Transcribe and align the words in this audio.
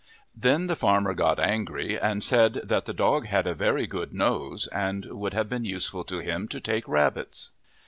Then 0.35 0.65
the 0.65 0.75
farmer 0.75 1.13
got 1.13 1.39
angry 1.39 1.95
and 1.95 2.23
said 2.23 2.53
that 2.63 2.85
the 2.85 2.91
dog 2.95 3.27
had 3.27 3.45
a 3.45 3.53
very 3.53 3.85
good 3.85 4.15
nose 4.15 4.65
and 4.69 5.05
would 5.05 5.35
have 5.35 5.47
been 5.47 5.63
useful 5.63 6.03
to 6.05 6.17
him 6.17 6.47
to 6.47 6.59
take 6.59 6.87
rabbits. 6.87 7.51